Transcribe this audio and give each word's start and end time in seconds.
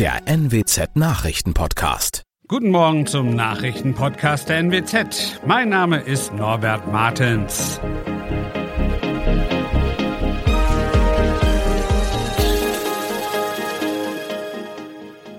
der 0.00 0.22
NWZ 0.24 0.96
Nachrichtenpodcast. 0.96 2.22
Guten 2.48 2.70
Morgen 2.70 3.06
zum 3.06 3.34
Nachrichtenpodcast 3.36 4.48
der 4.48 4.60
NWZ. 4.60 5.42
Mein 5.46 5.68
Name 5.68 6.00
ist 6.00 6.32
Norbert 6.32 6.90
Martens. 6.90 7.78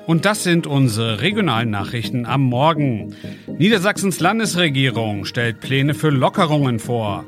Und 0.05 0.25
das 0.25 0.43
sind 0.43 0.67
unsere 0.67 1.21
regionalen 1.21 1.71
Nachrichten 1.71 2.27
am 2.27 2.43
Morgen. 2.43 3.15
Niedersachsens 3.47 4.19
Landesregierung 4.19 5.25
stellt 5.25 5.59
Pläne 5.59 5.95
für 5.95 6.11
Lockerungen 6.11 6.77
vor. 6.77 7.25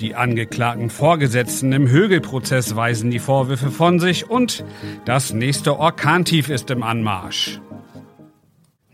Die 0.00 0.14
angeklagten 0.14 0.90
Vorgesetzten 0.90 1.72
im 1.72 1.88
Högelprozess 1.88 2.74
weisen 2.74 3.10
die 3.10 3.20
Vorwürfe 3.20 3.70
von 3.70 4.00
sich 4.00 4.28
und 4.28 4.64
das 5.04 5.32
nächste 5.32 5.78
Orkantief 5.78 6.48
ist 6.48 6.70
im 6.70 6.82
Anmarsch. 6.82 7.60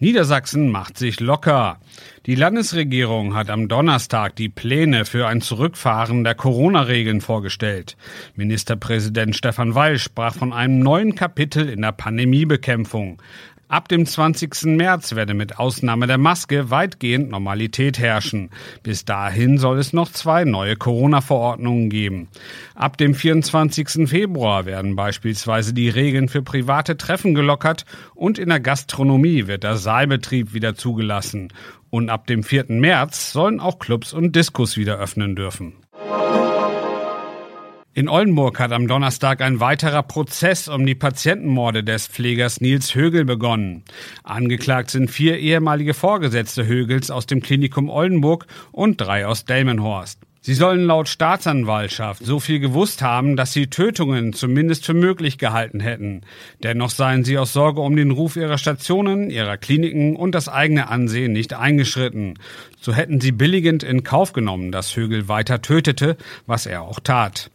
Niedersachsen 0.03 0.71
macht 0.71 0.97
sich 0.97 1.21
locker. 1.21 1.79
Die 2.25 2.35
Landesregierung 2.35 3.35
hat 3.35 3.51
am 3.51 3.69
Donnerstag 3.69 4.35
die 4.35 4.49
Pläne 4.49 5.05
für 5.05 5.27
ein 5.27 5.43
Zurückfahren 5.43 6.25
der 6.25 6.35
Corona-Regeln 6.35 7.21
vorgestellt. 7.21 7.99
Ministerpräsident 8.35 9.37
Stefan 9.37 9.75
Weil 9.75 9.99
sprach 9.99 10.35
von 10.35 10.55
einem 10.55 10.79
neuen 10.79 11.17
Kapitel 11.17 11.69
in 11.69 11.83
der 11.83 11.93
Pandemiebekämpfung. 11.93 13.21
Ab 13.71 13.87
dem 13.87 14.05
20. 14.05 14.65
März 14.65 15.15
werde 15.15 15.33
mit 15.33 15.61
Ausnahme 15.61 16.09
der 16.09 16.19
Maske 16.19 16.71
weitgehend 16.71 17.31
Normalität 17.31 18.01
herrschen. 18.01 18.51
Bis 18.83 19.05
dahin 19.05 19.59
soll 19.59 19.79
es 19.79 19.93
noch 19.93 20.11
zwei 20.11 20.45
neue 20.45 20.75
Corona-Verordnungen 20.75 21.89
geben. 21.89 22.27
Ab 22.75 22.97
dem 22.97 23.15
24. 23.15 24.09
Februar 24.09 24.67
werden 24.67 24.97
beispielsweise 24.97 25.73
die 25.73 25.89
Regeln 25.89 26.29
für 26.29 26.43
private 26.43 26.97
Treffen 26.97 27.33
gelockert 27.33 27.85
und 28.17 28.41
in 28.41 28.49
der 28.49 28.59
Gastronomie 28.59 29.47
wird 29.47 29.63
der 29.63 29.77
Saalbetrieb 29.77 30.53
wieder 30.53 30.75
zugelassen. 30.75 31.53
Und 31.91 32.11
ab 32.11 32.27
dem 32.27 32.43
4. 32.43 32.65
März 32.71 33.31
sollen 33.31 33.61
auch 33.61 33.79
Clubs 33.79 34.13
und 34.13 34.35
Diskos 34.35 34.77
wieder 34.77 34.99
öffnen 34.99 35.37
dürfen. 35.37 35.75
In 37.93 38.09
Oldenburg 38.09 38.61
hat 38.61 38.71
am 38.71 38.87
Donnerstag 38.87 39.41
ein 39.41 39.59
weiterer 39.59 40.05
Prozess 40.05 40.69
um 40.69 40.87
die 40.87 40.95
Patientenmorde 40.95 41.83
des 41.83 42.07
Pflegers 42.07 42.61
Nils 42.61 42.95
Högel 42.95 43.25
begonnen. 43.25 43.83
Angeklagt 44.23 44.93
sind 44.93 45.11
vier 45.11 45.39
ehemalige 45.39 45.93
Vorgesetzte 45.93 46.67
Högels 46.67 47.11
aus 47.11 47.27
dem 47.27 47.43
Klinikum 47.43 47.91
Oldenburg 47.91 48.47
und 48.71 49.01
drei 49.01 49.27
aus 49.27 49.45
Delmenhorst. 49.45 50.21
Sie 50.43 50.55
sollen 50.55 50.87
laut 50.87 51.07
Staatsanwaltschaft 51.09 52.25
so 52.25 52.41
viel 52.41 52.61
gewusst 52.61 53.03
haben, 53.03 53.37
dass 53.37 53.53
sie 53.53 53.67
Tötungen 53.67 54.33
zumindest 54.33 54.87
für 54.87 54.95
möglich 54.95 55.37
gehalten 55.37 55.81
hätten. 55.81 56.23
Dennoch 56.63 56.89
seien 56.89 57.25
sie 57.25 57.37
aus 57.37 57.53
Sorge 57.53 57.83
um 57.83 57.95
den 57.95 58.11
Ruf 58.11 58.37
ihrer 58.37 58.57
Stationen, 58.57 59.29
ihrer 59.29 59.59
Kliniken 59.59 60.17
und 60.17 60.35
das 60.35 60.49
eigene 60.49 60.89
Ansehen 60.89 61.35
nicht 61.35 61.53
eingeschritten. 61.53 62.39
So 62.81 62.95
hätten 62.95 63.21
sie 63.21 63.33
billigend 63.33 63.83
in 63.83 64.03
Kauf 64.03 64.33
genommen, 64.33 64.73
dass 64.73 64.97
Högel 64.97 65.29
weiter 65.29 65.61
tötete, 65.61 66.17
was 66.47 66.65
er 66.65 66.83
auch 66.83 67.01
tat. 67.01 67.51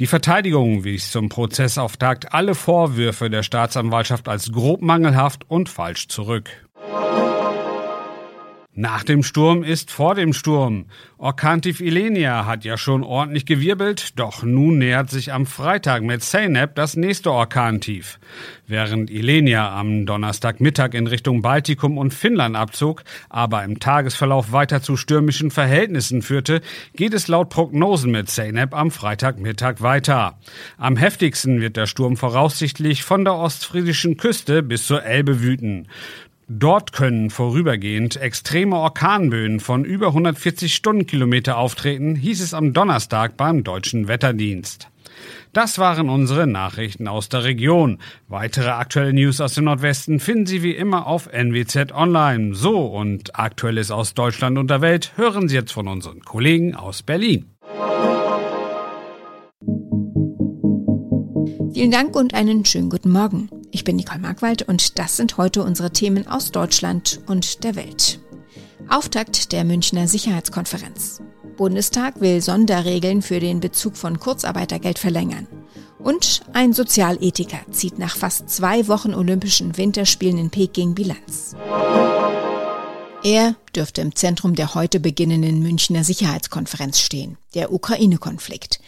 Die 0.00 0.08
Verteidigung 0.08 0.82
wies 0.82 1.12
zum 1.12 1.28
Prozessauftakt 1.28 2.34
alle 2.34 2.56
Vorwürfe 2.56 3.30
der 3.30 3.44
Staatsanwaltschaft 3.44 4.28
als 4.28 4.50
grob 4.50 4.82
mangelhaft 4.82 5.48
und 5.48 5.68
falsch 5.68 6.08
zurück. 6.08 6.50
Nach 8.78 9.04
dem 9.04 9.22
Sturm 9.22 9.62
ist 9.62 9.90
vor 9.90 10.14
dem 10.14 10.34
Sturm. 10.34 10.84
Orkantief 11.16 11.80
Ilenia 11.80 12.44
hat 12.44 12.66
ja 12.66 12.76
schon 12.76 13.04
ordentlich 13.04 13.46
gewirbelt, 13.46 14.18
doch 14.18 14.42
nun 14.42 14.76
nähert 14.76 15.08
sich 15.08 15.32
am 15.32 15.46
Freitag 15.46 16.02
mit 16.02 16.22
Zeynep 16.22 16.74
das 16.74 16.94
nächste 16.94 17.32
Orkantief. 17.32 18.18
Während 18.66 19.08
Ilenia 19.10 19.74
am 19.74 20.04
Donnerstagmittag 20.04 20.92
in 20.92 21.06
Richtung 21.06 21.40
Baltikum 21.40 21.96
und 21.96 22.12
Finnland 22.12 22.54
abzog, 22.54 23.02
aber 23.30 23.64
im 23.64 23.80
Tagesverlauf 23.80 24.52
weiter 24.52 24.82
zu 24.82 24.98
stürmischen 24.98 25.50
Verhältnissen 25.50 26.20
führte, 26.20 26.60
geht 26.94 27.14
es 27.14 27.28
laut 27.28 27.48
Prognosen 27.48 28.10
mit 28.10 28.28
Zeynep 28.28 28.74
am 28.74 28.90
Freitagmittag 28.90 29.80
weiter. 29.80 30.38
Am 30.76 30.98
heftigsten 30.98 31.62
wird 31.62 31.78
der 31.78 31.86
Sturm 31.86 32.18
voraussichtlich 32.18 33.04
von 33.04 33.24
der 33.24 33.36
ostfriesischen 33.36 34.18
Küste 34.18 34.62
bis 34.62 34.86
zur 34.86 35.02
Elbe 35.02 35.40
wüten. 35.40 35.88
Dort 36.48 36.92
können 36.92 37.30
vorübergehend 37.30 38.16
extreme 38.16 38.76
Orkanböen 38.76 39.58
von 39.58 39.84
über 39.84 40.08
140 40.08 40.72
Stundenkilometer 40.74 41.58
auftreten, 41.58 42.14
hieß 42.14 42.40
es 42.40 42.54
am 42.54 42.72
Donnerstag 42.72 43.36
beim 43.36 43.64
Deutschen 43.64 44.06
Wetterdienst. 44.06 44.88
Das 45.52 45.78
waren 45.78 46.08
unsere 46.08 46.46
Nachrichten 46.46 47.08
aus 47.08 47.28
der 47.28 47.42
Region. 47.42 47.98
Weitere 48.28 48.68
aktuelle 48.68 49.12
News 49.12 49.40
aus 49.40 49.54
dem 49.54 49.64
Nordwesten 49.64 50.20
finden 50.20 50.46
Sie 50.46 50.62
wie 50.62 50.76
immer 50.76 51.06
auf 51.08 51.28
NWZ 51.32 51.92
Online. 51.92 52.54
So 52.54 52.86
und 52.86 53.36
Aktuelles 53.36 53.90
aus 53.90 54.14
Deutschland 54.14 54.56
und 54.56 54.70
der 54.70 54.82
Welt 54.82 55.14
hören 55.16 55.48
Sie 55.48 55.56
jetzt 55.56 55.72
von 55.72 55.88
unseren 55.88 56.20
Kollegen 56.20 56.76
aus 56.76 57.02
Berlin. 57.02 57.46
Vielen 61.76 61.90
Dank 61.90 62.16
und 62.16 62.32
einen 62.32 62.64
schönen 62.64 62.88
guten 62.88 63.10
Morgen. 63.10 63.50
Ich 63.70 63.84
bin 63.84 63.96
Nicole 63.96 64.18
Markwald 64.18 64.62
und 64.62 64.98
das 64.98 65.18
sind 65.18 65.36
heute 65.36 65.62
unsere 65.62 65.90
Themen 65.90 66.26
aus 66.26 66.50
Deutschland 66.50 67.20
und 67.26 67.64
der 67.64 67.76
Welt. 67.76 68.18
Auftakt 68.88 69.52
der 69.52 69.62
Münchner 69.62 70.08
Sicherheitskonferenz. 70.08 71.20
Bundestag 71.58 72.18
will 72.22 72.40
Sonderregeln 72.40 73.20
für 73.20 73.40
den 73.40 73.60
Bezug 73.60 73.98
von 73.98 74.18
Kurzarbeitergeld 74.18 74.98
verlängern. 74.98 75.46
Und 75.98 76.40
ein 76.54 76.72
Sozialethiker 76.72 77.60
zieht 77.70 77.98
nach 77.98 78.16
fast 78.16 78.48
zwei 78.48 78.88
Wochen 78.88 79.12
Olympischen 79.12 79.76
Winterspielen 79.76 80.38
in 80.38 80.48
Peking 80.48 80.94
Bilanz. 80.94 81.54
Er 83.26 83.56
dürfte 83.74 84.02
im 84.02 84.14
Zentrum 84.14 84.54
der 84.54 84.76
heute 84.76 85.00
beginnenden 85.00 85.60
Münchner 85.60 86.04
Sicherheitskonferenz 86.04 87.00
stehen, 87.00 87.38
der 87.54 87.72
Ukraine-Konflikt. 87.72 88.78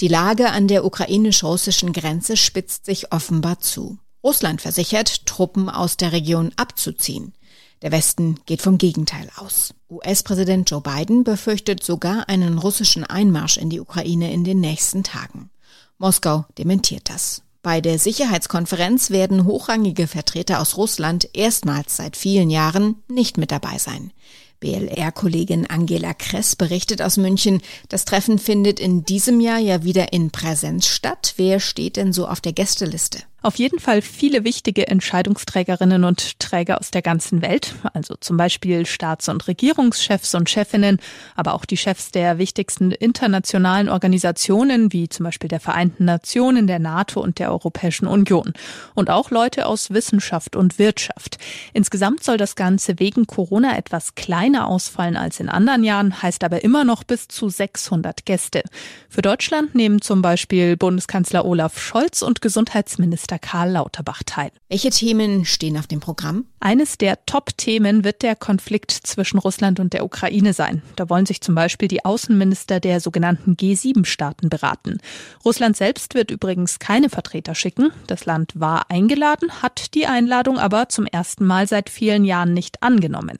Die 0.00 0.08
Lage 0.08 0.50
an 0.50 0.68
der 0.68 0.84
ukrainisch-russischen 0.84 1.94
Grenze 1.94 2.36
spitzt 2.36 2.84
sich 2.84 3.10
offenbar 3.10 3.60
zu. 3.60 3.96
Russland 4.22 4.60
versichert, 4.60 5.24
Truppen 5.24 5.70
aus 5.70 5.96
der 5.96 6.12
Region 6.12 6.52
abzuziehen. 6.56 7.32
Der 7.80 7.90
Westen 7.90 8.38
geht 8.44 8.60
vom 8.60 8.76
Gegenteil 8.76 9.30
aus. 9.36 9.72
US-Präsident 9.88 10.70
Joe 10.70 10.82
Biden 10.82 11.24
befürchtet 11.24 11.82
sogar 11.82 12.28
einen 12.28 12.58
russischen 12.58 13.04
Einmarsch 13.04 13.56
in 13.56 13.70
die 13.70 13.80
Ukraine 13.80 14.30
in 14.30 14.44
den 14.44 14.60
nächsten 14.60 15.04
Tagen. 15.04 15.48
Moskau 15.96 16.44
dementiert 16.58 17.08
das. 17.08 17.45
Bei 17.66 17.80
der 17.80 17.98
Sicherheitskonferenz 17.98 19.10
werden 19.10 19.44
hochrangige 19.44 20.06
Vertreter 20.06 20.60
aus 20.60 20.76
Russland 20.76 21.28
erstmals 21.32 21.96
seit 21.96 22.16
vielen 22.16 22.48
Jahren 22.48 23.02
nicht 23.08 23.38
mit 23.38 23.50
dabei 23.50 23.78
sein. 23.78 24.12
BLR-Kollegin 24.60 25.66
Angela 25.66 26.14
Kress 26.14 26.54
berichtet 26.54 27.02
aus 27.02 27.16
München, 27.16 27.60
das 27.88 28.04
Treffen 28.04 28.38
findet 28.38 28.78
in 28.78 29.04
diesem 29.04 29.40
Jahr 29.40 29.58
ja 29.58 29.82
wieder 29.82 30.12
in 30.12 30.30
Präsenz 30.30 30.86
statt. 30.86 31.34
Wer 31.38 31.58
steht 31.58 31.96
denn 31.96 32.12
so 32.12 32.28
auf 32.28 32.40
der 32.40 32.52
Gästeliste? 32.52 33.18
Auf 33.42 33.56
jeden 33.56 33.78
Fall 33.78 34.02
viele 34.02 34.44
wichtige 34.44 34.88
Entscheidungsträgerinnen 34.88 36.04
und 36.04 36.40
Träger 36.40 36.80
aus 36.80 36.90
der 36.90 37.02
ganzen 37.02 37.42
Welt, 37.42 37.74
also 37.92 38.16
zum 38.18 38.36
Beispiel 38.36 38.86
Staats- 38.86 39.28
und 39.28 39.46
Regierungschefs 39.46 40.34
und 40.34 40.50
Chefinnen, 40.50 40.98
aber 41.36 41.54
auch 41.54 41.64
die 41.64 41.76
Chefs 41.76 42.10
der 42.10 42.38
wichtigsten 42.38 42.90
internationalen 42.90 43.88
Organisationen, 43.88 44.92
wie 44.92 45.08
zum 45.08 45.24
Beispiel 45.24 45.48
der 45.48 45.60
Vereinten 45.60 46.06
Nationen, 46.06 46.66
der 46.66 46.78
NATO 46.78 47.20
und 47.20 47.38
der 47.38 47.52
Europäischen 47.52 48.08
Union. 48.08 48.52
Und 48.94 49.10
auch 49.10 49.30
Leute 49.30 49.66
aus 49.66 49.90
Wissenschaft 49.90 50.56
und 50.56 50.78
Wirtschaft. 50.80 51.38
Insgesamt 51.72 52.24
soll 52.24 52.38
das 52.38 52.56
Ganze 52.56 52.98
wegen 52.98 53.26
Corona 53.26 53.76
etwas 53.76 54.14
kleiner 54.16 54.66
ausfallen 54.66 55.16
als 55.16 55.40
in 55.40 55.50
anderen 55.50 55.84
Jahren, 55.84 56.20
heißt 56.20 56.42
aber 56.42 56.64
immer 56.64 56.84
noch 56.84 57.04
bis 57.04 57.28
zu 57.28 57.48
600 57.48 58.24
Gäste. 58.24 58.62
Für 59.08 59.22
Deutschland 59.22 59.74
nehmen 59.74 60.00
zum 60.00 60.22
Beispiel 60.22 60.76
Bundeskanzler 60.76 61.44
Olaf 61.44 61.78
Scholz 61.78 62.22
und 62.22 62.40
Gesundheitsminister 62.40 63.25
Bürgermeister 63.26 63.38
Karl 63.38 63.70
Lauterbach 63.72 64.22
teil. 64.24 64.50
Welche 64.68 64.90
Themen 64.90 65.44
stehen 65.44 65.76
auf 65.78 65.86
dem 65.86 66.00
Programm? 66.00 66.46
Eines 66.60 66.96
der 66.96 67.24
Top-Themen 67.26 68.04
wird 68.04 68.22
der 68.22 68.36
Konflikt 68.36 68.92
zwischen 68.92 69.38
Russland 69.38 69.80
und 69.80 69.92
der 69.92 70.04
Ukraine 70.04 70.52
sein. 70.52 70.82
Da 70.94 71.08
wollen 71.10 71.26
sich 71.26 71.40
zum 71.40 71.54
Beispiel 71.54 71.88
die 71.88 72.04
Außenminister 72.04 72.78
der 72.78 73.00
sogenannten 73.00 73.54
G7-Staaten 73.54 74.48
beraten. 74.48 74.98
Russland 75.44 75.76
selbst 75.76 76.14
wird 76.14 76.30
übrigens 76.30 76.78
keine 76.78 77.10
Vertreter 77.10 77.54
schicken. 77.54 77.90
Das 78.06 78.26
Land 78.26 78.52
war 78.54 78.90
eingeladen, 78.90 79.50
hat 79.62 79.94
die 79.94 80.06
Einladung 80.06 80.58
aber 80.58 80.88
zum 80.88 81.06
ersten 81.06 81.46
Mal 81.46 81.66
seit 81.66 81.90
vielen 81.90 82.24
Jahren 82.24 82.54
nicht 82.54 82.82
angenommen. 82.82 83.38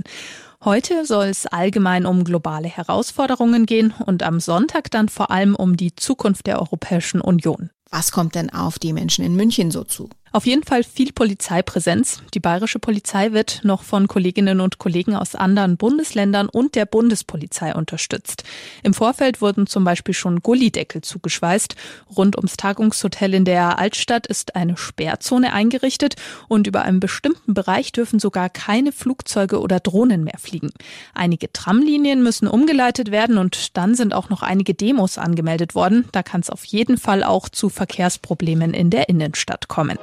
Heute 0.65 1.05
soll 1.05 1.27
es 1.27 1.47
allgemein 1.47 2.07
um 2.07 2.25
globale 2.25 2.67
Herausforderungen 2.67 3.67
gehen 3.67 3.95
und 4.05 4.25
am 4.25 4.41
Sonntag 4.41 4.91
dann 4.91 5.09
vor 5.09 5.31
allem 5.31 5.55
um 5.55 5.77
die 5.77 5.95
Zukunft 5.95 6.49
der 6.49 6.59
Europäischen 6.59 7.21
Union. 7.21 7.71
Was 7.91 8.13
kommt 8.13 8.35
denn 8.35 8.51
auf 8.51 8.79
die 8.79 8.93
Menschen 8.93 9.25
in 9.25 9.37
München 9.37 9.71
so 9.71 9.85
zu? 9.85 10.09
Auf 10.37 10.45
jeden 10.45 10.65
Fall 10.65 10.85
viel 10.85 11.13
Polizeipräsenz. 11.15 12.21
Die 12.35 12.41
bayerische 12.41 12.79
Polizei 12.79 13.33
wird 13.33 13.61
noch 13.63 13.83
von 13.83 14.07
Kolleginnen 14.07 14.61
und 14.61 14.77
Kollegen 14.77 15.17
aus 15.17 15.35
anderen 15.35 15.79
Bundesländern 15.79 16.51
und 16.51 16.75
der 16.75 16.85
Bundespolizei 16.85 17.75
unterstützt. 17.75 18.45
Im 18.83 18.93
Vorfeld 18.93 19.41
wurden 19.41 19.67
zum 19.67 19.85
Beispiel 19.85 20.13
schon 20.13 20.43
Gullideckel 20.43 21.01
zugeschweißt. 21.01 21.75
Rund 22.15 22.37
ums 22.37 22.59
Tagungshotel 22.59 23.33
in 23.33 23.47
der 23.47 23.79
Altstadt 23.79 24.27
ist 24.27 24.57
eine 24.57 24.77
Sperrzone 24.77 25.55
eingerichtet 25.55 26.17
und 26.49 26.67
über 26.67 26.83
einem 26.83 27.01
bestimmten 27.01 27.55
Bereich 27.55 27.93
dürfen 27.93 28.19
sogar 28.19 28.51
keine 28.51 28.93
Flugzeuge 28.93 29.59
oder 29.59 29.81
Drohnen 29.81 30.23
mehr 30.23 30.39
fliegen. 30.39 30.69
Einige 31.15 31.51
Tramlinien 31.51 32.23
müssen 32.23 32.47
umgeleitet 32.47 33.11
werden 33.11 33.39
und 33.39 33.75
dann 33.79 33.95
sind 33.95 34.13
auch 34.13 34.29
noch 34.29 34.43
einige 34.43 34.75
Demos 34.75 35.17
angemeldet 35.17 35.75
worden. 35.75 36.07
Da 36.13 36.23
kann 36.23 36.43
es 36.43 36.51
auf 36.51 36.67
jeden 36.67 36.99
Fall 36.99 37.25
auch 37.25 37.49
zu 37.49 37.71
Verkehrsproblemen 37.71 38.75
in 38.75 38.91
der 38.91 39.09
Innenstadt 39.09 39.69
kommen. 39.69 39.97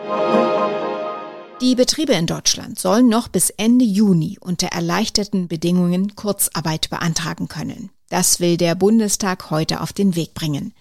Die 1.62 1.75
Betriebe 1.75 2.14
in 2.14 2.28
Deutschland 2.28 2.78
sollen 2.78 3.08
noch 3.08 3.30
bis 3.30 3.50
Ende 3.50 3.86
Juni 3.86 4.38
unter 4.42 4.68
erleichterten 4.68 5.48
Bedingungen 5.48 6.16
Kurzarbeit 6.16 6.90
beantragen 6.90 7.48
können. 7.48 7.90
Das 8.10 8.40
will 8.40 8.58
der 8.58 8.75
Bundestag 8.75 9.50
heute 9.50 9.81
auf 9.81 9.94
den 9.94 10.16
Weg 10.16 10.36
bringen. 10.36 10.74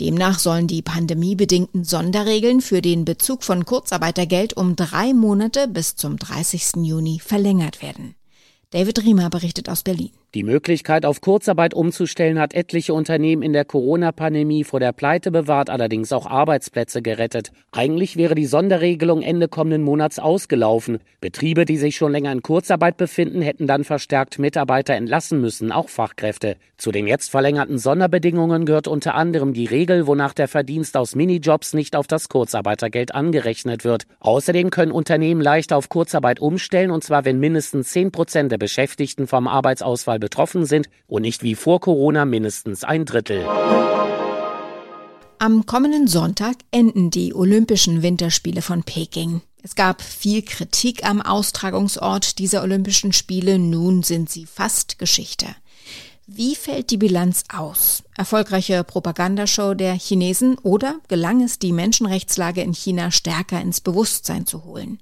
Demnach 0.00 0.38
sollen 0.38 0.68
die 0.68 0.80
pandemiebedingten 0.80 1.84
Sonderregeln 1.84 2.62
für 2.62 2.80
den 2.80 3.04
Bezug 3.04 3.44
von 3.44 3.66
Kurzarbeitergeld 3.66 4.56
um 4.56 4.74
drei 4.74 5.12
Monate 5.12 5.68
bis 5.68 5.96
zum 5.96 6.16
30. 6.18 6.76
Juni 6.76 7.20
verlängert 7.20 7.82
werden. 7.82 8.14
David 8.70 9.02
Riemer 9.02 9.28
berichtet 9.28 9.68
aus 9.68 9.82
Berlin. 9.82 10.12
Die 10.34 10.42
Möglichkeit, 10.42 11.06
auf 11.06 11.22
Kurzarbeit 11.22 11.72
umzustellen, 11.72 12.38
hat 12.38 12.52
etliche 12.52 12.92
Unternehmen 12.92 13.40
in 13.40 13.54
der 13.54 13.64
Corona-Pandemie 13.64 14.62
vor 14.62 14.78
der 14.78 14.92
Pleite 14.92 15.30
bewahrt, 15.30 15.70
allerdings 15.70 16.12
auch 16.12 16.26
Arbeitsplätze 16.26 17.00
gerettet. 17.00 17.50
Eigentlich 17.72 18.18
wäre 18.18 18.34
die 18.34 18.44
Sonderregelung 18.44 19.22
Ende 19.22 19.48
kommenden 19.48 19.82
Monats 19.82 20.18
ausgelaufen. 20.18 20.98
Betriebe, 21.22 21.64
die 21.64 21.78
sich 21.78 21.96
schon 21.96 22.12
länger 22.12 22.30
in 22.30 22.42
Kurzarbeit 22.42 22.98
befinden, 22.98 23.40
hätten 23.40 23.66
dann 23.66 23.84
verstärkt 23.84 24.38
Mitarbeiter 24.38 24.92
entlassen 24.92 25.40
müssen, 25.40 25.72
auch 25.72 25.88
Fachkräfte. 25.88 26.56
Zu 26.76 26.92
den 26.92 27.06
jetzt 27.06 27.30
verlängerten 27.30 27.78
Sonderbedingungen 27.78 28.66
gehört 28.66 28.86
unter 28.86 29.14
anderem 29.14 29.54
die 29.54 29.64
Regel, 29.64 30.06
wonach 30.06 30.34
der 30.34 30.46
Verdienst 30.46 30.98
aus 30.98 31.14
Minijobs 31.14 31.72
nicht 31.72 31.96
auf 31.96 32.06
das 32.06 32.28
Kurzarbeitergeld 32.28 33.14
angerechnet 33.14 33.82
wird. 33.82 34.04
Außerdem 34.20 34.68
können 34.68 34.92
Unternehmen 34.92 35.40
leichter 35.40 35.78
auf 35.78 35.88
Kurzarbeit 35.88 36.38
umstellen, 36.38 36.90
und 36.90 37.02
zwar 37.02 37.24
wenn 37.24 37.40
mindestens 37.40 37.88
10 37.92 38.12
Prozent 38.12 38.52
der 38.52 38.58
Beschäftigten 38.58 39.26
vom 39.26 39.48
Arbeitsausfall 39.48 40.17
Corona 40.18 40.28
betroffen 40.28 40.66
sind 40.66 40.88
und 41.06 41.22
nicht 41.22 41.42
wie 41.42 41.54
vor 41.54 41.80
Corona 41.80 42.24
mindestens 42.24 42.84
ein 42.84 43.04
Drittel. 43.04 43.46
Am 45.40 45.66
kommenden 45.66 46.08
Sonntag 46.08 46.56
enden 46.72 47.10
die 47.10 47.32
Olympischen 47.34 48.02
Winterspiele 48.02 48.60
von 48.60 48.82
Peking. 48.82 49.40
Es 49.62 49.74
gab 49.74 50.02
viel 50.02 50.42
Kritik 50.42 51.04
am 51.04 51.20
Austragungsort 51.20 52.38
dieser 52.38 52.62
Olympischen 52.62 53.12
Spiele, 53.12 53.58
nun 53.58 54.02
sind 54.02 54.30
sie 54.30 54.46
fast 54.46 54.98
Geschichte. 54.98 55.46
Wie 56.26 56.54
fällt 56.56 56.90
die 56.90 56.98
Bilanz 56.98 57.44
aus? 57.48 58.02
Erfolgreiche 58.16 58.84
Propagandashow 58.84 59.74
der 59.74 59.94
Chinesen 59.94 60.58
oder 60.58 60.96
gelang 61.08 61.42
es, 61.42 61.58
die 61.58 61.72
Menschenrechtslage 61.72 62.60
in 62.60 62.74
China 62.74 63.10
stärker 63.10 63.60
ins 63.60 63.80
Bewusstsein 63.80 64.44
zu 64.44 64.64
holen? 64.64 65.00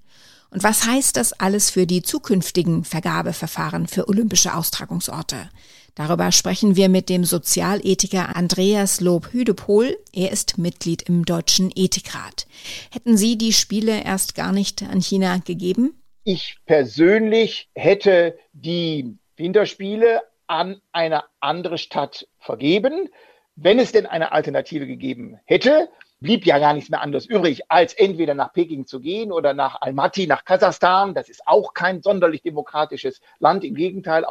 Und 0.57 0.63
was 0.63 0.87
heißt 0.87 1.19
das 1.19 1.35
alles 1.35 1.69
für 1.69 1.87
die 1.87 2.01
zukünftigen 2.01 2.83
Vergabeverfahren 2.83 3.89
für 3.89 4.09
olympische 4.09 4.55
Austragungsorte? 4.55 5.51
Darüber 5.95 6.33
sprechen 6.33 6.77
wir 6.77 6.89
mit 6.89 7.11
dem 7.11 7.25
Sozialethiker 7.25 8.35
Andreas 8.35 9.03
Lob-Hüdepohl. 9.03 9.99
Er 10.15 10.33
ist 10.33 10.57
Mitglied 10.57 11.03
im 11.03 11.27
Deutschen 11.27 11.71
Ethikrat. 11.77 12.47
Hätten 12.91 13.19
Sie 13.19 13.37
die 13.37 13.53
Spiele 13.53 14.03
erst 14.03 14.35
gar 14.35 14.53
nicht 14.53 14.83
an 14.83 15.03
China 15.03 15.43
gegeben? 15.45 16.03
Ich 16.25 16.57
persönlich 16.65 17.69
hätte 17.75 18.39
die 18.55 19.15
Winterspiele 19.37 20.23
an 20.47 20.81
eine 20.91 21.25
andere 21.41 21.77
Stadt 21.77 22.27
vergeben, 22.39 23.11
wenn 23.57 23.79
es 23.79 23.93
denn 23.93 24.07
eine 24.07 24.33
Alternative 24.33 24.87
gegeben 24.87 25.39
hätte 25.45 25.91
blieb 26.21 26.47
ja 26.47 26.59
gar 26.59 26.75
nichts 26.75 26.91
mehr 26.91 27.03
anderes 27.03 27.27
übrig, 27.27 27.71
als 27.71 27.93
entweder 27.95 28.35
nach 28.35 28.53
Peking 28.53 28.87
zu 28.87 29.01
gehen 29.01 29.33
oder 29.33 29.55
nach 29.55 29.81
Almaty, 29.81 30.27
nach 30.27 30.45
Kasachstan. 30.45 31.15
Das 31.15 31.29
ist 31.29 31.47
auch 31.47 31.75
kein 31.75 32.03
sonderlich 32.03 32.43
demokratisches 32.43 33.21
Land, 33.39 33.65
im 33.65 33.75
Gegenteil. 33.75 34.25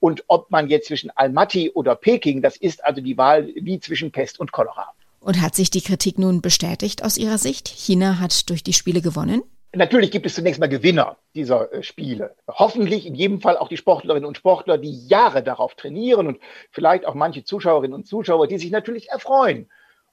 Und 0.00 0.24
ob 0.28 0.50
man 0.50 0.68
jetzt 0.68 0.88
zwischen 0.88 1.10
Almaty 1.10 1.70
oder 1.70 1.94
Peking, 1.96 2.42
das 2.42 2.56
ist 2.56 2.84
also 2.84 3.00
die 3.00 3.16
Wahl 3.16 3.48
wie 3.54 3.80
zwischen 3.80 4.12
Pest 4.12 4.38
und 4.40 4.52
Cholera. 4.52 4.92
Und 5.20 5.40
hat 5.40 5.54
sich 5.54 5.70
die 5.70 5.82
Kritik 5.82 6.18
nun 6.18 6.42
bestätigt 6.42 7.04
aus 7.04 7.16
Ihrer 7.16 7.38
Sicht? 7.38 7.68
China 7.68 8.18
hat 8.18 8.48
durch 8.50 8.64
die 8.64 8.72
Spiele 8.72 9.02
gewonnen? 9.02 9.42
Natürlich 9.74 10.10
gibt 10.10 10.26
es 10.26 10.34
zunächst 10.34 10.60
mal 10.60 10.68
Gewinner 10.68 11.16
dieser 11.34 11.72
äh, 11.72 11.82
Spiele. 11.82 12.34
Hoffentlich 12.46 13.06
in 13.06 13.14
jedem 13.14 13.40
Fall 13.40 13.56
auch 13.56 13.68
die 13.68 13.78
Sportlerinnen 13.78 14.26
und 14.26 14.36
Sportler, 14.36 14.76
die 14.76 15.06
Jahre 15.06 15.42
darauf 15.42 15.74
trainieren 15.76 16.26
und 16.26 16.40
vielleicht 16.70 17.06
auch 17.06 17.14
manche 17.14 17.44
Zuschauerinnen 17.44 17.94
und 17.94 18.06
Zuschauer, 18.06 18.48
die 18.48 18.58
sich 18.58 18.70
natürlich 18.70 19.08
erfreuen 19.08 19.70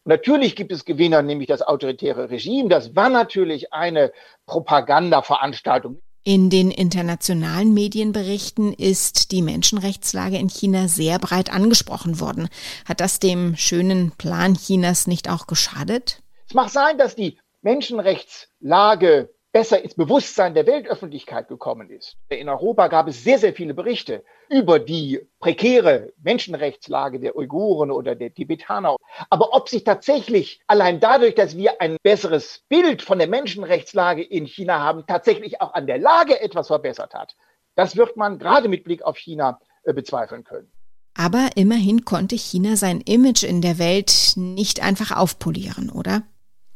Natürlich 0.09 0.55
gibt 0.55 0.71
es 0.71 0.85
Gewinner, 0.85 1.21
nämlich 1.21 1.47
das 1.47 1.61
autoritäre 1.61 2.31
Regime. 2.31 2.67
Das 2.67 2.95
war 2.95 3.09
natürlich 3.09 3.73
eine 3.73 4.11
Propagandaveranstaltung. 4.47 6.01
In 6.23 6.49
den 6.49 6.71
internationalen 6.71 7.75
Medienberichten 7.75 8.73
ist 8.73 9.31
die 9.31 9.43
Menschenrechtslage 9.43 10.37
in 10.37 10.49
China 10.49 10.87
sehr 10.87 11.19
breit 11.19 11.53
angesprochen 11.53 12.19
worden. 12.19 12.49
Hat 12.85 13.01
das 13.01 13.19
dem 13.19 13.55
schönen 13.55 14.11
Plan 14.17 14.55
Chinas 14.55 15.05
nicht 15.05 15.29
auch 15.29 15.45
geschadet? 15.45 16.23
Es 16.47 16.55
mag 16.55 16.69
sein, 16.69 16.97
dass 16.97 17.15
die 17.15 17.37
Menschenrechtslage 17.61 19.29
besser 19.51 19.81
ins 19.83 19.95
Bewusstsein 19.95 20.53
der 20.53 20.67
Weltöffentlichkeit 20.67 21.47
gekommen 21.47 21.89
ist. 21.89 22.17
In 22.29 22.49
Europa 22.49 22.87
gab 22.87 23.07
es 23.07 23.23
sehr, 23.23 23.39
sehr 23.39 23.53
viele 23.53 23.73
Berichte 23.73 24.23
über 24.49 24.79
die 24.79 25.27
prekäre 25.39 26.13
Menschenrechtslage 26.21 27.19
der 27.19 27.35
Uiguren 27.35 27.91
oder 27.91 28.15
der 28.15 28.33
Tibetaner. 28.33 28.95
Aber 29.29 29.53
ob 29.53 29.69
sich 29.69 29.83
tatsächlich 29.83 30.61
allein 30.67 30.99
dadurch, 30.99 31.35
dass 31.35 31.57
wir 31.57 31.81
ein 31.81 31.97
besseres 32.03 32.63
Bild 32.69 33.01
von 33.01 33.17
der 33.17 33.27
Menschenrechtslage 33.27 34.23
in 34.23 34.45
China 34.45 34.79
haben, 34.79 35.05
tatsächlich 35.07 35.61
auch 35.61 35.73
an 35.73 35.87
der 35.87 35.97
Lage 35.97 36.39
etwas 36.39 36.67
verbessert 36.67 37.13
hat, 37.13 37.35
das 37.75 37.95
wird 37.95 38.17
man 38.17 38.39
gerade 38.39 38.67
mit 38.67 38.83
Blick 38.83 39.01
auf 39.03 39.17
China 39.17 39.59
äh, 39.83 39.93
bezweifeln 39.93 40.43
können. 40.43 40.71
Aber 41.15 41.49
immerhin 41.55 42.05
konnte 42.05 42.35
China 42.35 42.75
sein 42.75 43.01
Image 43.01 43.43
in 43.43 43.61
der 43.61 43.77
Welt 43.79 44.33
nicht 44.35 44.81
einfach 44.81 45.15
aufpolieren, 45.15 45.89
oder? 45.89 46.23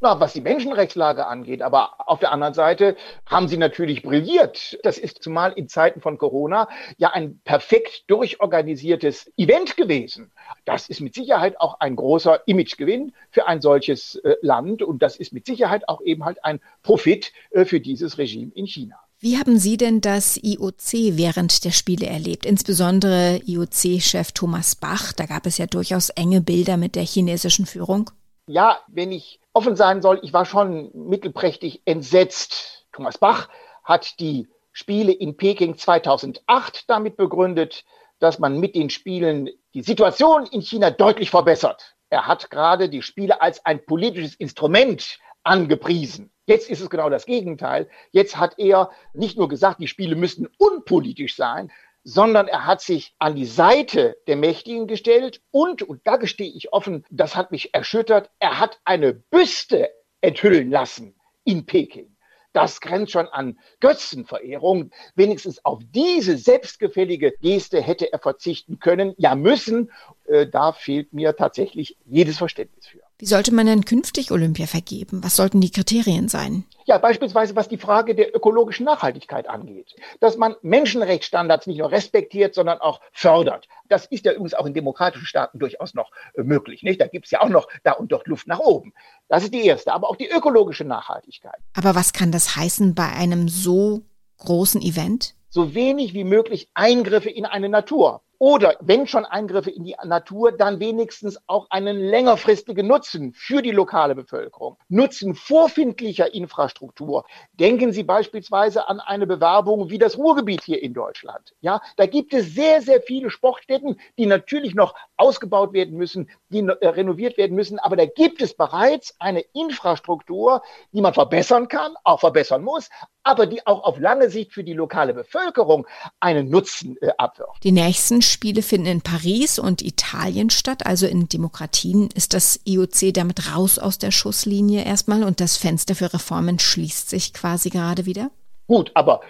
Na, 0.04 0.20
was 0.20 0.34
die 0.34 0.42
Menschenrechtslage 0.42 1.26
angeht. 1.26 1.62
Aber 1.62 2.08
auf 2.08 2.20
der 2.20 2.32
anderen 2.32 2.54
Seite 2.54 2.96
haben 3.26 3.48
sie 3.48 3.58
natürlich 3.58 4.04
brilliert. 4.04 4.78
Das 4.84 4.98
ist 4.98 5.24
zumal 5.24 5.54
in 5.54 5.68
Zeiten 5.68 6.02
von 6.02 6.18
Corona 6.18 6.68
ja 6.98 7.12
ein 7.12 7.40
perfekt 7.44 8.04
durchorganisiertes 8.08 9.32
Event 9.38 9.78
gewesen. 9.78 10.32
Das 10.66 10.90
ist 10.90 11.02
mit 11.02 11.16
Sicherheit 11.16 11.60
auch 11.60 11.80
ein 11.80 11.96
großer 11.96 12.42
Imagegewinn 12.48 13.14
für 13.32 13.48
ein 13.48 13.62
solches 13.62 14.16
äh, 14.18 14.36
Land. 14.42 14.84
Und 14.84 15.02
das 15.02 15.16
ist 15.16 15.34
mit 15.34 15.46
Sicherheit 15.46 15.88
auch 15.90 16.02
eben 16.02 16.26
halt 16.26 16.44
ein 16.44 16.60
Profit 16.84 17.32
äh, 17.52 17.66
für 17.66 17.80
dieses 17.80 18.18
Regime 18.18 18.52
in 18.54 18.68
China. 18.68 18.98
Wie 19.20 19.38
haben 19.38 19.58
Sie 19.58 19.78
denn 19.78 20.02
das 20.02 20.36
IOC 20.36 21.16
während 21.16 21.64
der 21.64 21.72
Spiele 21.72 22.08
erlebt? 22.08 22.46
Insbesondere 22.46 23.40
IOC-Chef 23.46 24.34
Thomas 24.34 24.76
Bach. 24.76 25.14
Da 25.14 25.28
gab 25.28 25.46
es 25.46 25.58
ja 25.58 25.66
durchaus 25.66 26.10
enge 26.10 26.42
Bilder 26.42 26.76
mit 26.76 26.96
der 26.96 27.06
chinesischen 27.06 27.66
Führung. 27.66 28.12
Ja, 28.48 28.80
wenn 28.88 29.14
ich 29.14 29.40
offen 29.54 29.76
sein 29.76 30.02
soll, 30.02 30.20
ich 30.24 30.34
war 30.34 30.46
schon 30.46 30.92
mittelprächtig 30.94 31.82
entsetzt. 31.86 32.86
Thomas 32.92 33.18
Bach 33.18 33.50
hat 33.84 34.20
die 34.20 34.48
Spiele 34.72 35.12
in 35.12 35.38
Peking 35.38 35.78
2008 35.78 36.90
damit 36.90 37.16
begründet, 37.16 37.86
dass 38.20 38.40
man 38.40 38.60
mit 38.60 38.76
den 38.76 38.90
Spielen 38.90 39.50
die 39.74 39.84
Situation 39.84 40.46
in 40.48 40.62
China 40.62 40.90
deutlich 40.90 41.30
verbessert. 41.30 41.96
Er 42.10 42.28
hat 42.28 42.50
gerade 42.50 42.90
die 42.90 43.02
Spiele 43.02 43.42
als 43.42 43.66
ein 43.66 43.86
politisches 43.86 44.36
Instrument 44.36 45.20
angepriesen. 45.44 46.32
Jetzt 46.46 46.70
ist 46.70 46.82
es 46.82 46.90
genau 46.90 47.10
das 47.10 47.26
Gegenteil. 47.26 47.90
Jetzt 48.12 48.38
hat 48.38 48.58
er 48.58 48.92
nicht 49.14 49.38
nur 49.38 49.48
gesagt, 49.48 49.80
die 49.80 49.88
Spiele 49.88 50.16
müssten 50.16 50.48
unpolitisch 50.58 51.36
sein, 51.36 51.72
sondern 52.04 52.48
er 52.48 52.66
hat 52.66 52.82
sich 52.82 53.16
an 53.20 53.36
die 53.36 53.46
Seite 53.46 54.18
der 54.28 54.36
Mächtigen 54.36 54.88
gestellt 54.88 55.42
und, 55.52 55.82
und 55.84 56.02
da 56.06 56.18
gestehe 56.18 56.52
ich 56.52 56.74
offen, 56.74 57.06
das 57.10 57.36
hat 57.36 57.52
mich 57.52 57.74
erschüttert, 57.74 58.30
er 58.40 58.60
hat 58.60 58.80
eine 58.84 59.14
Büste 59.14 59.90
enthüllen 60.22 60.70
lassen 60.72 61.16
in 61.44 61.66
Peking. 61.66 62.14
Das 62.54 62.82
grenzt 62.82 63.12
schon 63.12 63.28
an 63.28 63.58
Götzenverehrung. 63.80 64.92
Wenigstens 65.16 65.66
auf 65.66 65.82
diese 65.90 66.38
selbstgefällige 66.38 67.34
Geste 67.42 67.82
hätte 67.82 68.14
er 68.14 68.20
verzichten 68.20 68.78
können, 68.80 69.16
ja 69.18 69.34
müssen. 69.34 69.92
Äh, 70.26 70.48
da 70.48 70.72
fehlt 70.72 71.14
mir 71.14 71.36
tatsächlich 71.36 71.98
jedes 72.06 72.38
Verständnis 72.38 72.86
für. 72.86 73.02
Wie 73.24 73.28
sollte 73.28 73.54
man 73.54 73.68
denn 73.68 73.86
künftig 73.86 74.32
Olympia 74.32 74.68
vergeben? 74.68 75.24
Was 75.24 75.38
sollten 75.38 75.62
die 75.62 75.72
Kriterien 75.72 76.28
sein? 76.28 76.66
Ja, 76.84 76.98
beispielsweise 76.98 77.56
was 77.56 77.70
die 77.70 77.78
Frage 77.78 78.16
der 78.16 78.36
ökologischen 78.36 78.86
Nachhaltigkeit 78.86 79.48
angeht. 79.48 79.96
Dass 80.20 80.36
man 80.36 80.58
Menschenrechtsstandards 80.62 81.66
nicht 81.66 81.78
nur 81.78 81.90
respektiert, 81.90 82.54
sondern 82.54 82.82
auch 82.82 83.00
fördert. 83.14 83.70
Das 83.88 84.08
ist 84.08 84.26
ja 84.26 84.34
übrigens 84.34 84.56
auch 84.56 84.66
in 84.66 84.74
demokratischen 84.74 85.26
Staaten 85.26 85.58
durchaus 85.58 85.94
noch 85.94 86.12
äh, 86.34 86.44
möglich. 86.44 86.84
Nicht? 86.84 87.00
Da 87.00 87.08
gibt 87.08 87.24
es 87.24 87.32
ja 87.32 87.40
auch 87.40 87.48
noch 87.48 87.70
da 87.86 87.94
und 87.94 88.12
dort 88.12 88.28
Luft 88.28 88.46
nach 88.46 88.60
oben. 88.60 88.92
Das 89.30 89.46
ist 89.46 89.54
die 89.54 89.66
erste. 89.66 89.94
Aber 89.94 90.10
auch 90.10 90.18
die 90.18 90.30
ökologische 90.30 90.84
Nachhaltigkeit. 90.84 91.62
Aber 91.76 91.96
was 91.96 92.12
kann 92.12 92.34
das 92.34 92.58
heißen 92.58 92.94
bei 92.94 93.08
einem 93.08 93.48
so 93.48 94.02
großen 94.40 94.82
Event? 94.82 95.34
So 95.48 95.74
wenig 95.74 96.14
wie 96.14 96.26
möglich 96.26 96.68
Eingriffe 96.74 97.30
in 97.30 97.46
eine 97.46 97.70
Natur. 97.70 98.22
Oder 98.40 98.76
wenn 98.82 99.08
schon 99.08 99.26
Eingriffe 99.26 99.72
in 99.72 99.84
die 99.84 99.96
Natur, 100.04 100.52
dann 100.52 100.80
wenigstens 100.80 101.40
auch 101.48 101.68
einen 101.70 101.98
längerfristigen 101.98 102.88
Nutzen 102.88 103.34
für 103.34 103.62
die 103.62 103.72
lokale 103.72 104.16
Bevölkerung. 104.16 104.78
Nutzen 104.90 105.36
vorfindlicher 105.36 106.34
Infrastruktur. 106.34 107.26
Denken 107.54 107.94
Sie 107.94 108.04
beispielsweise 108.04 108.90
an 108.90 109.00
eine 109.00 109.28
Bewerbung 109.28 109.90
wie 109.90 109.98
das 109.98 110.18
Ruhrgebiet 110.18 110.64
hier 110.64 110.82
in 110.82 110.94
Deutschland. 110.94 111.54
Ja, 111.62 111.82
da 111.98 112.06
gibt 112.06 112.34
es 112.34 112.54
sehr, 112.54 112.82
sehr 112.82 113.02
viele 113.02 113.30
Sportstätten, 113.30 114.00
die 114.18 114.26
natürlich 114.26 114.76
noch 114.76 114.96
ausgebaut 115.18 115.74
werden 115.74 115.96
müssen, 115.96 116.30
die 116.50 116.60
äh, 116.60 116.88
renoviert 116.88 117.38
werden 117.38 117.56
müssen. 117.56 117.80
Aber 117.80 117.96
da 117.96 118.06
gibt 118.06 118.42
es 118.42 118.56
bereits 118.56 119.16
eine 119.20 119.42
Infrastruktur, 119.54 120.62
die 120.92 121.02
man 121.02 121.14
verbessern 121.14 121.68
kann, 121.68 121.94
auch 122.04 122.20
verbessern 122.20 122.64
muss, 122.64 122.90
aber 123.24 123.46
die 123.46 123.66
auch 123.66 123.84
auf 123.84 124.00
lange 124.00 124.30
Sicht 124.30 124.54
für 124.54 124.64
die 124.64 124.74
lokale 124.74 125.14
Bevölkerung 125.14 125.88
einen 126.20 126.50
Nutzen 126.50 126.98
äh, 127.02 127.10
abwirft. 127.18 127.64
Die 127.64 127.72
nächsten 127.72 128.22
Spiele 128.22 128.62
finden 128.62 128.88
in 128.88 129.02
Paris 129.02 129.60
und 129.60 129.82
Italien 129.82 130.50
statt, 130.50 130.86
also 130.86 131.08
in 131.08 131.30
Demokratien 131.30 132.10
ist 132.14 132.34
das 132.34 132.60
IOC 132.66 133.14
damit 133.14 133.56
raus 133.56 133.80
aus 133.80 133.98
der 133.98 134.12
Schusslinie 134.12 134.84
erstmal 134.84 135.24
und 135.24 135.40
das 135.40 135.58
Fenster 135.58 135.96
für 135.96 136.14
Reformen 136.14 136.60
schließt 136.60 137.10
sich 137.10 137.34
quasi 137.34 137.70
gerade 137.70 138.06
wieder? 138.06 138.32
Gut, 138.68 138.92
aber 138.94 139.22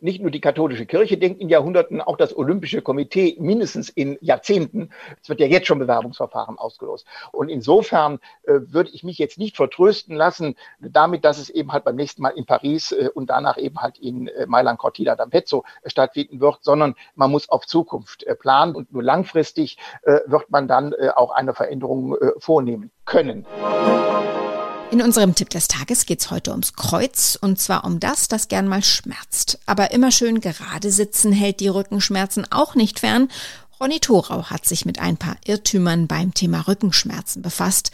nicht 0.00 0.20
nur 0.20 0.30
die 0.30 0.40
katholische 0.40 0.86
Kirche 0.86 1.16
denkt 1.16 1.40
in 1.40 1.48
Jahrhunderten, 1.48 2.00
auch 2.00 2.16
das 2.16 2.36
Olympische 2.36 2.82
Komitee 2.82 3.36
mindestens 3.38 3.88
in 3.88 4.18
Jahrzehnten. 4.20 4.90
Es 5.22 5.28
wird 5.28 5.40
ja 5.40 5.46
jetzt 5.46 5.66
schon 5.66 5.78
Bewerbungsverfahren 5.78 6.58
ausgelost. 6.58 7.06
Und 7.32 7.48
insofern 7.48 8.18
äh, 8.44 8.60
würde 8.68 8.90
ich 8.90 9.02
mich 9.02 9.18
jetzt 9.18 9.38
nicht 9.38 9.56
vertrösten 9.56 10.14
lassen 10.14 10.56
damit, 10.80 11.24
dass 11.24 11.38
es 11.38 11.50
eben 11.50 11.72
halt 11.72 11.84
beim 11.84 11.96
nächsten 11.96 12.22
Mal 12.22 12.30
in 12.30 12.46
Paris 12.46 12.92
äh, 12.92 13.08
und 13.14 13.30
danach 13.30 13.58
eben 13.58 13.78
halt 13.78 13.98
in 13.98 14.28
äh, 14.28 14.46
Mailand 14.46 14.78
Cortina 14.78 15.14
d'Ampezzo 15.14 15.64
äh, 15.82 15.90
stattfinden 15.90 16.40
wird, 16.40 16.58
sondern 16.62 16.94
man 17.14 17.30
muss 17.30 17.48
auf 17.48 17.66
Zukunft 17.66 18.24
äh, 18.24 18.34
planen 18.34 18.74
und 18.74 18.92
nur 18.92 19.02
langfristig 19.02 19.78
wird 20.26 20.50
man 20.50 20.68
dann 20.68 20.94
auch 21.14 21.30
eine 21.30 21.54
Veränderung 21.54 22.16
vornehmen 22.38 22.90
können. 23.04 23.46
In 24.90 25.02
unserem 25.02 25.36
Tipp 25.36 25.50
des 25.50 25.68
Tages 25.68 26.04
geht's 26.04 26.32
heute 26.32 26.50
ums 26.50 26.74
Kreuz 26.74 27.38
und 27.40 27.60
zwar 27.60 27.84
um 27.84 28.00
das, 28.00 28.26
das 28.26 28.48
gern 28.48 28.66
mal 28.66 28.82
schmerzt. 28.82 29.60
Aber 29.64 29.92
immer 29.92 30.10
schön 30.10 30.40
gerade 30.40 30.90
sitzen 30.90 31.30
hält 31.30 31.60
die 31.60 31.68
Rückenschmerzen 31.68 32.44
auch 32.50 32.74
nicht 32.74 32.98
fern. 32.98 33.28
Ronny 33.78 34.00
Thorau 34.00 34.50
hat 34.50 34.66
sich 34.66 34.84
mit 34.84 34.98
ein 34.98 35.16
paar 35.16 35.36
Irrtümern 35.44 36.08
beim 36.08 36.34
Thema 36.34 36.66
Rückenschmerzen 36.66 37.40
befasst. 37.40 37.92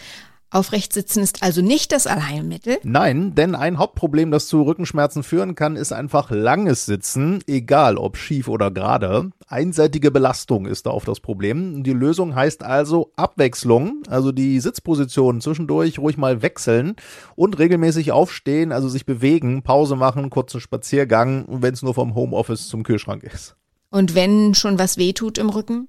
Aufrecht 0.51 0.93
sitzen 0.93 1.23
ist 1.23 1.43
also 1.43 1.61
nicht 1.61 1.91
das 1.91 2.07
Allheilmittel? 2.07 2.79
Nein, 2.85 3.35
denn 3.35 3.57
ein 3.57 3.79
Hauptproblem, 3.79 4.31
das 4.31 4.47
zu 4.47 4.63
Rückenschmerzen 4.63 5.25
führen 5.25 5.57
kann, 5.57 5.75
ist 5.75 5.93
einfach 5.93 6.31
langes 6.31 6.87
Sitzen, 6.87 7.43
egal 7.49 7.99
ob 7.99 8.17
schief 8.17 8.47
oder 8.47 8.71
gerade. 8.71 9.31
Einseitige 9.49 10.13
Belastung 10.13 10.67
ist 10.67 10.87
da 10.87 10.91
oft 10.91 11.09
das 11.09 11.19
Problem. 11.19 11.83
Die 11.83 11.93
Lösung 11.93 12.37
heißt 12.37 12.63
also 12.63 13.11
Abwechslung, 13.17 14.05
also 14.09 14.31
die 14.31 14.61
Sitzposition 14.61 15.41
zwischendurch 15.41 15.99
ruhig 15.99 16.17
mal 16.17 16.43
wechseln 16.43 16.95
und 17.35 17.59
regelmäßig 17.59 18.13
aufstehen, 18.13 18.71
also 18.71 18.89
sich 18.89 19.05
bewegen, 19.05 19.65
Pause 19.65 19.97
machen, 19.97 20.31
kurzen 20.31 20.61
Spaziergang, 20.61 21.47
wenn 21.49 21.75
es 21.75 21.83
nur 21.83 21.95
vom 21.95 22.15
Homeoffice 22.15 22.69
zum 22.69 22.85
Kühlschrank 22.85 23.25
ist. 23.25 23.57
Und 23.91 24.15
wenn 24.15 24.55
schon 24.55 24.79
was 24.79 24.97
wehtut 24.97 25.39
im 25.39 25.49
Rücken? 25.49 25.89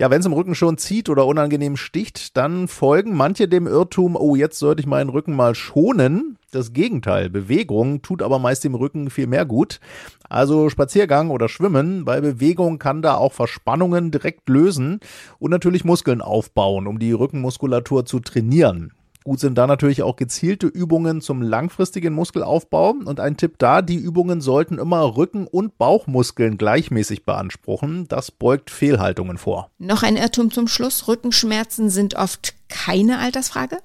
Ja, 0.00 0.10
wenn 0.10 0.20
es 0.20 0.26
im 0.26 0.32
Rücken 0.32 0.54
schon 0.54 0.78
zieht 0.78 1.10
oder 1.10 1.26
unangenehm 1.26 1.76
sticht, 1.76 2.34
dann 2.38 2.68
folgen 2.68 3.14
manche 3.14 3.48
dem 3.48 3.66
Irrtum, 3.66 4.16
oh, 4.16 4.34
jetzt 4.34 4.58
sollte 4.58 4.80
ich 4.80 4.86
meinen 4.86 5.10
Rücken 5.10 5.36
mal 5.36 5.54
schonen. 5.54 6.38
Das 6.52 6.72
Gegenteil, 6.72 7.28
Bewegung 7.28 8.00
tut 8.00 8.22
aber 8.22 8.38
meist 8.38 8.64
dem 8.64 8.74
Rücken 8.74 9.10
viel 9.10 9.26
mehr 9.26 9.44
gut. 9.44 9.78
Also 10.26 10.70
Spaziergang 10.70 11.28
oder 11.28 11.50
Schwimmen, 11.50 12.06
weil 12.06 12.22
Bewegung 12.22 12.78
kann 12.78 13.02
da 13.02 13.16
auch 13.16 13.34
Verspannungen 13.34 14.10
direkt 14.10 14.48
lösen 14.48 15.00
und 15.38 15.50
natürlich 15.50 15.84
Muskeln 15.84 16.22
aufbauen, 16.22 16.86
um 16.86 16.98
die 16.98 17.12
Rückenmuskulatur 17.12 18.06
zu 18.06 18.20
trainieren. 18.20 18.94
Gut 19.24 19.38
sind 19.38 19.58
da 19.58 19.66
natürlich 19.66 20.02
auch 20.02 20.16
gezielte 20.16 20.66
Übungen 20.66 21.20
zum 21.20 21.42
langfristigen 21.42 22.14
Muskelaufbau. 22.14 22.94
Und 23.04 23.20
ein 23.20 23.36
Tipp 23.36 23.56
da, 23.58 23.82
die 23.82 23.96
Übungen 23.96 24.40
sollten 24.40 24.78
immer 24.78 25.16
Rücken- 25.16 25.46
und 25.46 25.76
Bauchmuskeln 25.76 26.56
gleichmäßig 26.56 27.24
beanspruchen. 27.24 28.08
Das 28.08 28.30
beugt 28.30 28.70
Fehlhaltungen 28.70 29.36
vor. 29.36 29.70
Noch 29.78 30.02
ein 30.02 30.16
Irrtum 30.16 30.50
zum 30.50 30.68
Schluss. 30.68 31.06
Rückenschmerzen 31.06 31.90
sind 31.90 32.14
oft 32.14 32.54
keine 32.68 33.18
Altersfrage? 33.18 33.78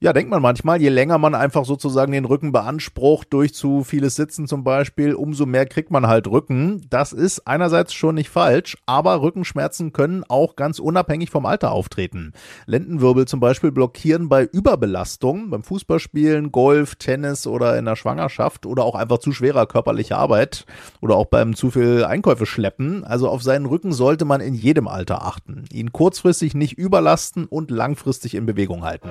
Ja, 0.00 0.12
denkt 0.12 0.30
man 0.30 0.42
manchmal, 0.42 0.80
je 0.80 0.88
länger 0.88 1.18
man 1.18 1.34
einfach 1.34 1.64
sozusagen 1.64 2.10
den 2.10 2.24
Rücken 2.24 2.50
beansprucht, 2.50 3.32
durch 3.32 3.54
zu 3.54 3.84
vieles 3.84 4.16
Sitzen 4.16 4.48
zum 4.48 4.64
Beispiel, 4.64 5.14
umso 5.14 5.46
mehr 5.46 5.64
kriegt 5.64 5.92
man 5.92 6.08
halt 6.08 6.26
Rücken. 6.26 6.84
Das 6.90 7.12
ist 7.12 7.46
einerseits 7.46 7.94
schon 7.94 8.16
nicht 8.16 8.28
falsch, 8.28 8.76
aber 8.84 9.22
Rückenschmerzen 9.22 9.92
können 9.92 10.24
auch 10.26 10.56
ganz 10.56 10.80
unabhängig 10.80 11.30
vom 11.30 11.46
Alter 11.46 11.70
auftreten. 11.70 12.32
Lendenwirbel 12.66 13.26
zum 13.26 13.38
Beispiel 13.38 13.70
blockieren 13.70 14.28
bei 14.28 14.44
Überbelastung, 14.44 15.50
beim 15.50 15.62
Fußballspielen, 15.62 16.50
Golf, 16.50 16.96
Tennis 16.96 17.46
oder 17.46 17.78
in 17.78 17.84
der 17.84 17.96
Schwangerschaft 17.96 18.66
oder 18.66 18.84
auch 18.84 18.96
einfach 18.96 19.18
zu 19.18 19.32
schwerer 19.32 19.66
körperlicher 19.66 20.18
Arbeit 20.18 20.66
oder 21.00 21.16
auch 21.16 21.26
beim 21.26 21.54
zu 21.54 21.70
viel 21.70 22.04
Einkäufe 22.04 22.46
schleppen. 22.46 23.04
Also 23.04 23.28
auf 23.28 23.42
seinen 23.42 23.66
Rücken 23.66 23.92
sollte 23.92 24.24
man 24.24 24.40
in 24.40 24.54
jedem 24.54 24.88
Alter 24.88 25.24
achten. 25.24 25.64
Ihn 25.72 25.92
kurzfristig 25.92 26.54
nicht 26.54 26.76
überlasten 26.76 27.46
und 27.46 27.70
langfristig 27.70 28.34
in 28.34 28.46
Bewegung 28.46 28.82
halten. 28.84 29.08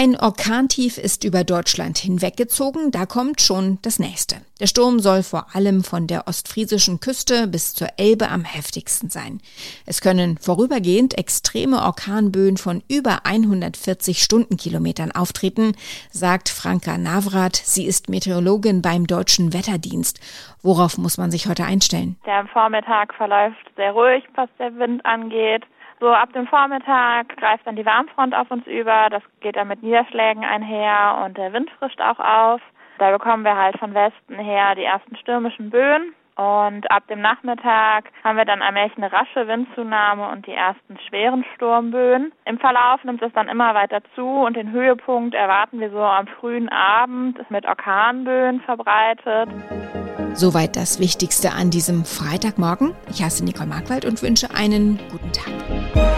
Ein 0.00 0.14
Orkantief 0.14 0.96
ist 0.96 1.24
über 1.24 1.42
Deutschland 1.42 1.98
hinweggezogen, 1.98 2.92
da 2.92 3.04
kommt 3.04 3.40
schon 3.40 3.80
das 3.82 3.98
nächste. 3.98 4.36
Der 4.60 4.68
Sturm 4.68 5.00
soll 5.00 5.24
vor 5.24 5.56
allem 5.56 5.82
von 5.82 6.06
der 6.06 6.28
ostfriesischen 6.28 7.00
Küste 7.00 7.48
bis 7.48 7.74
zur 7.74 7.88
Elbe 7.96 8.28
am 8.28 8.44
heftigsten 8.44 9.10
sein. 9.10 9.40
Es 9.86 10.00
können 10.00 10.38
vorübergehend 10.38 11.18
extreme 11.18 11.82
Orkanböen 11.82 12.58
von 12.58 12.84
über 12.88 13.26
140 13.26 14.22
Stundenkilometern 14.22 15.10
auftreten, 15.10 15.72
sagt 16.12 16.48
Franka 16.48 16.96
Navrat. 16.96 17.56
Sie 17.56 17.84
ist 17.84 18.08
Meteorologin 18.08 18.82
beim 18.82 19.04
Deutschen 19.04 19.52
Wetterdienst. 19.52 20.20
Worauf 20.62 20.96
muss 20.96 21.18
man 21.18 21.32
sich 21.32 21.48
heute 21.48 21.64
einstellen? 21.64 22.14
Der 22.24 22.46
Vormittag 22.52 23.14
verläuft 23.14 23.68
sehr 23.74 23.90
ruhig, 23.90 24.22
was 24.36 24.48
der 24.60 24.76
Wind 24.76 25.04
angeht. 25.04 25.64
So 26.00 26.08
ab 26.08 26.32
dem 26.32 26.46
Vormittag 26.46 27.36
greift 27.36 27.66
dann 27.66 27.76
die 27.76 27.86
Warmfront 27.86 28.34
auf 28.34 28.50
uns 28.50 28.66
über. 28.66 29.08
Das 29.10 29.22
geht 29.40 29.56
dann 29.56 29.68
mit 29.68 29.82
Niederschlägen 29.82 30.44
einher 30.44 31.22
und 31.24 31.36
der 31.36 31.52
Wind 31.52 31.70
frischt 31.78 32.00
auch 32.00 32.20
auf. 32.20 32.60
Da 32.98 33.10
bekommen 33.10 33.44
wir 33.44 33.56
halt 33.56 33.78
von 33.78 33.94
Westen 33.94 34.38
her 34.38 34.74
die 34.74 34.84
ersten 34.84 35.16
stürmischen 35.16 35.70
Böen. 35.70 36.14
Und 36.36 36.88
ab 36.92 37.04
dem 37.08 37.20
Nachmittag 37.20 38.04
haben 38.22 38.36
wir 38.36 38.44
dann 38.44 38.62
allmählich 38.62 38.96
eine 38.96 39.12
rasche 39.12 39.48
Windzunahme 39.48 40.28
und 40.28 40.46
die 40.46 40.52
ersten 40.52 40.96
schweren 41.08 41.44
Sturmböen. 41.56 42.30
Im 42.44 42.58
Verlauf 42.60 43.02
nimmt 43.02 43.20
es 43.22 43.32
dann 43.32 43.48
immer 43.48 43.74
weiter 43.74 44.00
zu 44.14 44.24
und 44.24 44.56
den 44.56 44.70
Höhepunkt 44.70 45.34
erwarten 45.34 45.80
wir 45.80 45.90
so 45.90 46.00
am 46.00 46.28
frühen 46.28 46.68
Abend, 46.68 47.50
mit 47.50 47.66
Orkanböen 47.66 48.60
verbreitet. 48.60 49.48
Soweit 50.38 50.76
das 50.76 51.00
Wichtigste 51.00 51.50
an 51.50 51.70
diesem 51.70 52.04
Freitagmorgen. 52.04 52.94
Ich 53.10 53.24
heiße 53.24 53.42
Nicole 53.42 53.66
Markwald 53.66 54.04
und 54.04 54.22
wünsche 54.22 54.54
einen 54.54 55.00
guten 55.10 55.32
Tag. 55.32 56.17